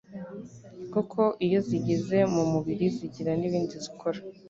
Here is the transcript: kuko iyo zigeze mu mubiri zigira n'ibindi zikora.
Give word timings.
kuko 0.93 1.21
iyo 1.45 1.59
zigeze 1.67 2.17
mu 2.33 2.43
mubiri 2.51 2.85
zigira 2.97 3.31
n'ibindi 3.39 3.75
zikora. 3.85 4.19